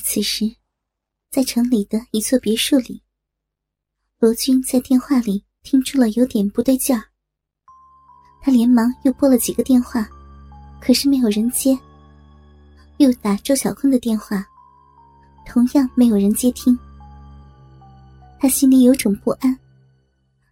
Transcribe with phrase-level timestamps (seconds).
[0.00, 0.56] 此时，
[1.30, 3.02] 在城里的一座别墅里，
[4.18, 7.04] 罗军在电话里听出了有点不对劲儿。
[8.42, 10.08] 他连忙又拨了几个电话，
[10.80, 11.78] 可是没有人接。
[12.98, 14.44] 又打周小坤的电话，
[15.46, 16.78] 同样没有人接听。
[18.38, 19.58] 他心里有种不安，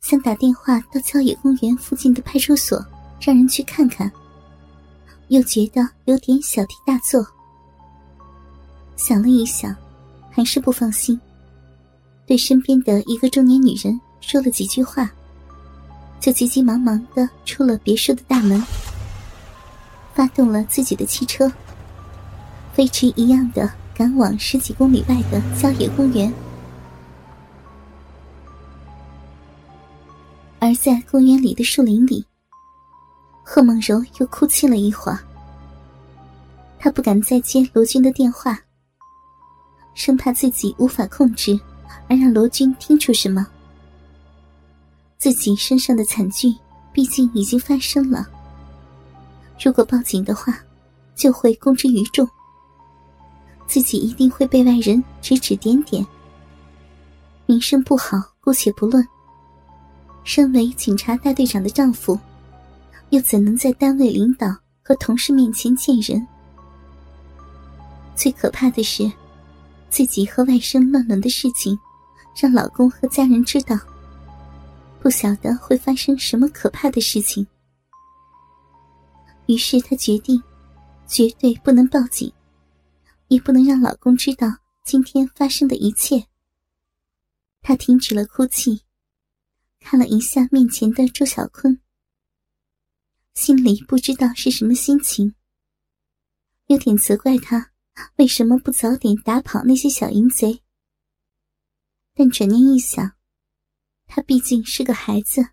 [0.00, 2.84] 想打电话到郊野公园附近的派出所，
[3.20, 4.10] 让人去看看，
[5.28, 7.26] 又觉得有点小题大做。
[8.96, 9.74] 想了一想，
[10.30, 11.20] 还是不放心。
[12.26, 15.10] 对身边的一个中年女人说了几句话，
[16.20, 18.62] 就急急忙忙的出了别墅的大门，
[20.14, 21.52] 发动了自己的汽车，
[22.72, 26.32] 飞驰一样的赶往十几公里外的郊野公园。
[30.60, 32.24] 而在公园里的树林里，
[33.44, 35.18] 贺梦柔又哭泣了一会儿。
[36.78, 38.58] 她不敢再接罗军的电话。
[39.94, 41.58] 生怕自己无法控制，
[42.08, 43.46] 而让罗军听出什么。
[45.18, 46.54] 自己身上的惨剧
[46.92, 48.28] 毕竟已经发生了，
[49.62, 50.58] 如果报警的话，
[51.14, 52.28] 就会公之于众。
[53.66, 56.04] 自己一定会被外人指指点点，
[57.46, 59.06] 名声不好，姑且不论。
[60.24, 62.18] 身为警察大队长的丈夫，
[63.10, 66.26] 又怎能在单位领导和同事面前见人？
[68.14, 69.10] 最可怕的是。
[69.94, 71.78] 自己和外甥乱伦的事情，
[72.36, 73.78] 让老公和家人知道，
[75.00, 77.46] 不晓得会发生什么可怕的事情。
[79.46, 80.42] 于是她决定，
[81.06, 82.32] 绝对不能报警，
[83.28, 84.48] 也不能让老公知道
[84.82, 86.26] 今天发生的一切。
[87.62, 88.82] 她停止了哭泣，
[89.78, 91.80] 看了一下面前的周小坤，
[93.34, 95.36] 心里不知道是什么心情，
[96.66, 97.73] 有点责怪他。
[98.16, 100.60] 为什么不早点打跑那些小淫贼？
[102.14, 103.12] 但转念一想，
[104.06, 105.44] 他毕竟是个孩子，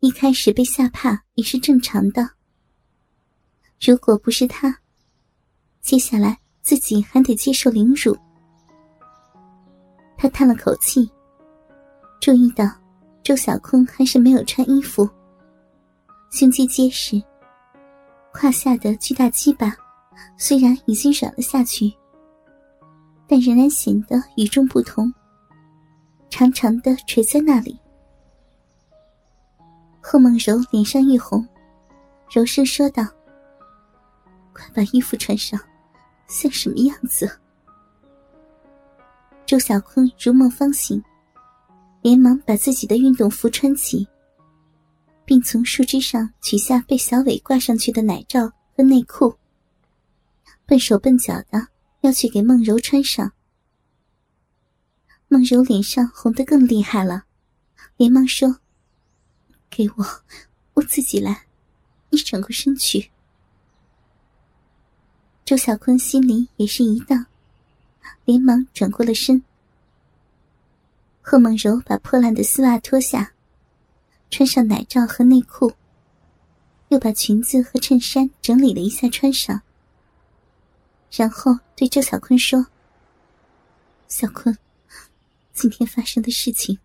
[0.00, 2.30] 一开始被吓怕也是正常的。
[3.80, 4.80] 如果不是他，
[5.80, 8.16] 接下来自己还得接受凌辱。
[10.16, 11.10] 他叹了口气，
[12.20, 12.64] 注意到
[13.22, 15.08] 周小坤还是没有穿衣服，
[16.30, 17.22] 胸肌结实，
[18.32, 19.76] 胯下的巨大鸡巴。
[20.36, 21.92] 虽然已经软了下去，
[23.26, 25.12] 但仍然显得与众不同，
[26.28, 27.78] 长长的垂在那里。
[30.00, 31.46] 贺梦柔脸上一红，
[32.30, 33.04] 柔声说道
[34.52, 35.58] ：“快把衣服穿上，
[36.28, 37.30] 像什么样子？”
[39.46, 41.02] 周小坤如梦方醒，
[42.02, 44.06] 连忙把自己的运动服穿起，
[45.24, 49.34] 并从树枝上取下被小伟挂上去的奶罩和内裤。
[50.66, 51.68] 笨手笨脚的
[52.00, 53.32] 要去给梦柔穿上，
[55.28, 57.24] 梦柔脸上红得更厉害了，
[57.96, 58.60] 连忙说
[59.68, 60.04] ：“给我，
[60.74, 61.46] 我自己来，
[62.10, 63.10] 你转过身去。”
[65.44, 67.26] 周小坤心里也是一荡，
[68.24, 69.42] 连忙转过了身。
[71.20, 73.32] 贺梦柔把破烂的丝袜脱下，
[74.30, 75.72] 穿上奶罩和内裤，
[76.88, 79.62] 又把裙子和衬衫整理了一下穿上。
[81.16, 82.66] 然后对周小坤说
[84.08, 84.58] ：“小坤，
[85.52, 86.80] 今天发生的事情，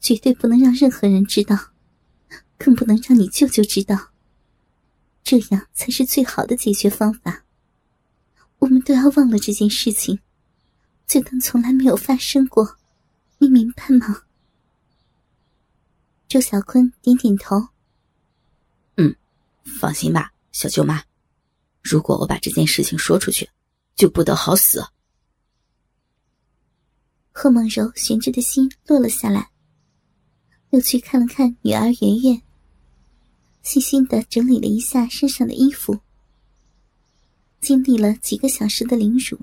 [0.00, 1.54] 绝对不能让任何人知道，
[2.56, 4.12] 更不能让你舅舅知道。
[5.22, 7.44] 这样才是最好的解决方法。
[8.60, 10.20] 我们都要忘了这件事情，
[11.06, 12.78] 就当从来没有发生过。
[13.38, 14.22] 你明白吗？”
[16.26, 17.68] 周小坤点点头
[18.96, 19.14] ：“嗯，
[19.78, 21.02] 放心吧，小舅妈。
[21.82, 23.46] 如果我把这件事情说出去。”
[23.96, 24.86] 就不得好死。
[27.32, 29.50] 贺梦柔悬着的心落了下来，
[30.70, 32.42] 又去看了看女儿圆圆，
[33.62, 35.98] 细心的整理了一下身上的衣服。
[37.60, 39.38] 经历了几个小时的凌辱，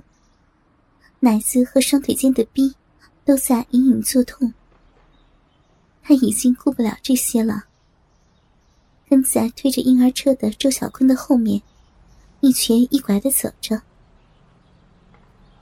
[1.19, 2.73] 奶子和双腿间的逼
[3.25, 4.53] 都在隐隐作痛。
[6.01, 7.65] 他已经顾不了这些了，
[9.07, 11.61] 跟在推着婴儿车的周小坤的后面，
[12.41, 13.81] 一瘸一拐的走着。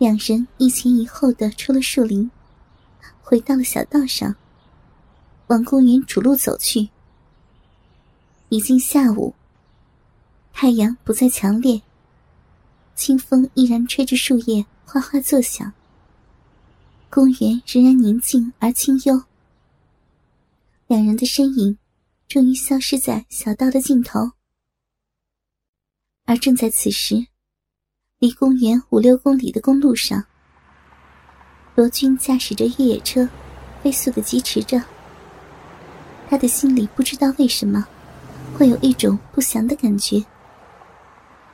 [0.01, 2.31] 两人一前一后的出了树林，
[3.21, 4.35] 回到了小道上，
[5.45, 6.89] 往公园主路走去。
[8.49, 9.35] 已经下午，
[10.53, 11.83] 太阳不再强烈，
[12.95, 15.71] 清风依然吹着树叶哗哗作响。
[17.11, 19.21] 公园仍然宁静而清幽。
[20.87, 21.77] 两人的身影
[22.27, 24.31] 终于消失在小道的尽头，
[26.25, 27.27] 而正在此时，
[28.21, 30.23] 离公园五六公里的公路上，
[31.73, 33.27] 罗军驾驶着越野车，
[33.81, 34.79] 飞速的疾驰着。
[36.29, 37.83] 他的心里不知道为什么。
[38.55, 40.23] 会有一种不祥的感觉，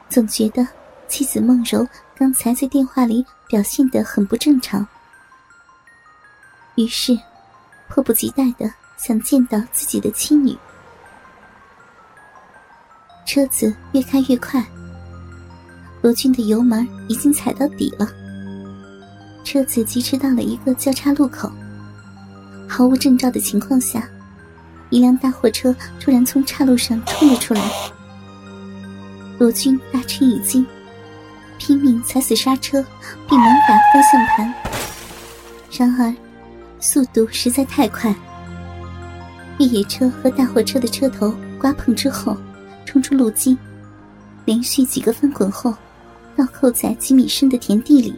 [0.10, 0.68] 总觉得
[1.08, 1.88] 妻子梦柔
[2.18, 4.86] 刚才在电话里表现得很不正常，
[6.76, 7.18] 于是
[7.88, 10.54] 迫不及待的想见到自己的妻女。
[13.26, 14.62] 车子越开越快，
[16.08, 18.10] 罗军的油门已经踩到底了，
[19.44, 21.52] 车子疾驰到了一个交叉路口，
[22.66, 24.08] 毫无征兆的情况下。
[24.90, 27.62] 一辆大货车突然从岔路上冲了出来，
[29.38, 30.66] 罗军大吃一惊，
[31.58, 32.82] 拼命踩死刹车，
[33.28, 34.54] 并猛打方向盘。
[35.70, 36.16] 然而，
[36.80, 38.16] 速度实在太快，
[39.60, 42.38] 越野车和大货车的车头刮碰之后，
[42.86, 43.58] 冲出路基，
[44.46, 45.76] 连续几个翻滚后，
[46.38, 48.16] 倒扣在几米深的田地里。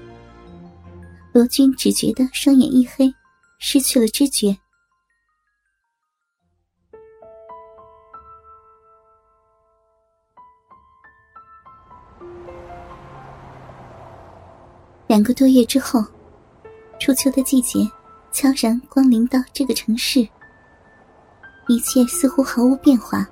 [1.31, 3.13] 罗军只觉得双眼一黑，
[3.59, 4.57] 失去了知觉。
[15.07, 16.03] 两个多月之后，
[16.99, 17.79] 初秋的季节
[18.31, 20.27] 悄然光临到这个城市。
[21.67, 23.25] 一切似乎毫无变化。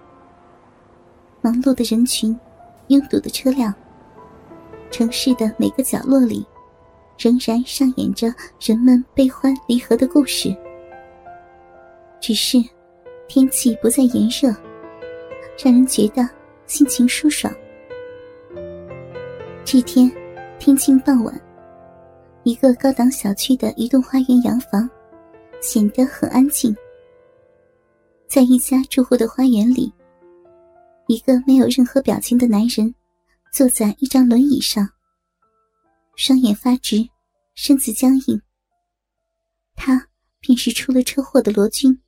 [1.42, 2.40] 忙碌的人群，
[2.88, 3.74] 拥堵的车辆，
[4.90, 6.46] 城市的每个角落里，
[7.18, 10.56] 仍然上演着人们悲欢离合的故事。
[12.20, 12.58] 只是，
[13.28, 14.50] 天气不再炎热，
[15.64, 16.28] 让人觉得
[16.66, 17.54] 心情舒爽。
[19.64, 20.12] 这天，
[20.60, 21.42] 天晴傍晚。
[22.44, 24.90] 一个高档小区的一栋花园洋房，
[25.62, 26.74] 显得很安静。
[28.26, 29.92] 在一家住户的花园里，
[31.08, 32.94] 一个没有任何表情的男人
[33.58, 34.88] 坐在一张轮椅上，
[36.16, 37.10] 双眼发直，
[37.56, 38.40] 身子僵硬。
[39.76, 40.08] 他
[40.40, 42.00] 便是出了车祸的罗军。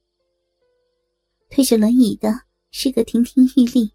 [1.50, 3.92] 推着轮椅的是个亭亭玉立、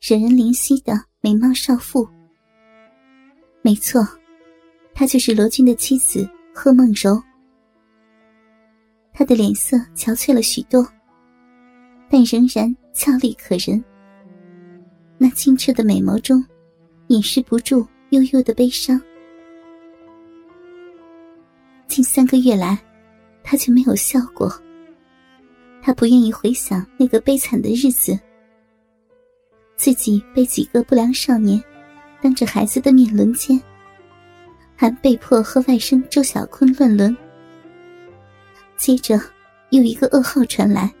[0.00, 2.08] 惹人怜惜的美貌少妇。
[3.62, 4.04] 没错。
[4.92, 7.22] 她就是罗军的妻子贺梦柔。
[9.12, 10.84] 她的脸色憔悴了许多，
[12.10, 13.84] 但仍然俏丽可人。
[15.18, 16.44] 那清澈的美眸中，
[17.08, 19.00] 掩饰不住悠悠的悲伤。
[21.86, 22.78] 近三个月来，
[23.42, 24.52] 她却没有笑过。
[25.80, 28.18] 她不愿意回想那个悲惨的日子，
[29.76, 31.62] 自己被几个不良少年
[32.20, 33.60] 当着孩子的面轮奸。
[34.78, 37.16] 还被迫和外甥周小坤乱伦。
[38.76, 39.18] 接着，
[39.70, 40.94] 又一个噩耗传来：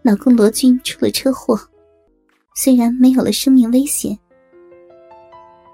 [0.00, 1.60] 老公罗军出了车祸，
[2.54, 4.18] 虽然没有了生命危险，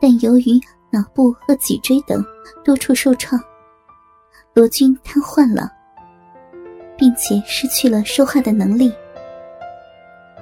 [0.01, 0.61] 但由于
[0.91, 2.25] 脑部和脊椎等
[2.65, 3.41] 多处受创，
[4.55, 5.71] 罗军瘫痪了，
[6.97, 8.93] 并且失去了说话的能力，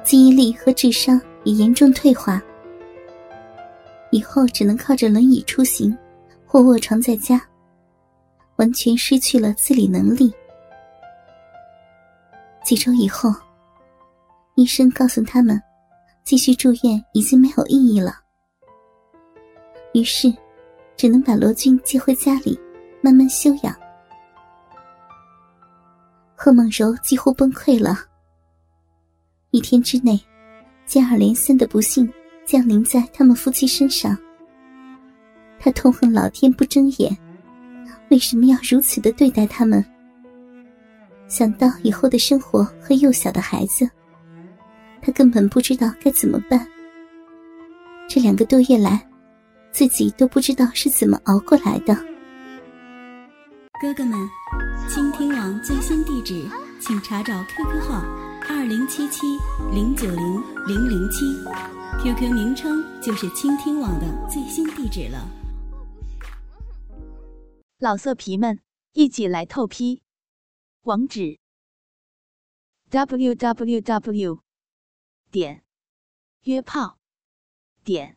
[0.03, 2.43] 记忆力和智商也严重退化，
[4.11, 5.97] 以后只能靠着轮椅出行。
[6.49, 7.43] 或卧床在家，
[8.55, 10.33] 完全失去了自理能力。
[12.65, 13.35] 几周以后，
[14.55, 15.61] 医生告诉他们，
[16.23, 18.21] 继续住院已经没有意义了。
[19.97, 20.31] 于是，
[20.95, 22.61] 只能把罗军接回家里，
[23.01, 23.75] 慢慢休养。
[26.35, 27.99] 贺梦柔几乎崩溃了。
[29.53, 30.21] 一天之内，
[30.85, 32.13] 接二连三的不幸
[32.45, 34.15] 降临在他们夫妻身上。
[35.59, 37.17] 他痛恨老天不睁眼，
[38.11, 39.83] 为什么要如此的对待他们？
[41.27, 43.89] 想到以后的生活和幼小的孩子，
[45.01, 46.69] 他根本不知道该怎么办。
[48.07, 49.03] 这两个多月来，
[49.77, 51.95] 自己都不知道是怎么熬过来的。
[53.79, 54.27] 哥哥们，
[54.89, 56.49] 倾听网最新地址，
[56.81, 58.01] 请查找 QQ 号
[58.49, 59.27] 二零七七
[59.75, 61.27] 零九零零零七
[62.03, 65.29] ，QQ 名称就是倾听网的最新地址了。
[67.79, 68.59] 老色皮们，
[68.95, 70.01] 一起来透批！
[70.85, 71.39] 网址
[72.89, 74.41] ：w w w
[75.31, 75.63] 点
[76.45, 76.97] 约炮
[77.85, 78.17] 点